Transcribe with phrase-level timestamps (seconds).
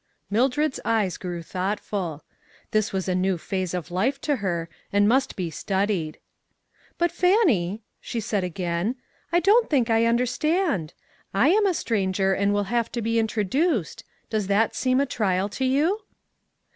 [0.31, 2.23] MILDRED'S eyes grew thoughtful.
[2.71, 6.17] This was a new phase of life to her, and must be studied."
[6.97, 8.95] But Fannie," she said, again,"
[9.31, 10.95] I don't think I understand.
[11.35, 14.03] I am a stranger, and will have to be introduced.
[14.31, 15.99] Does that seem a trial to you